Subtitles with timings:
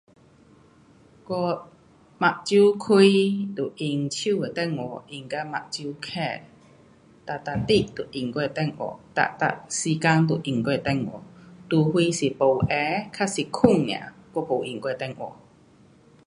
[1.27, 1.69] 我
[2.21, 2.85] 眼睛开
[3.55, 6.49] 就用手的电话用到眼睛盖。
[7.23, 11.21] 哒每日都用我的电话，哒每时间都用我的电话，
[11.69, 15.35] 除非是没闲还是睡尔我没用我的电话。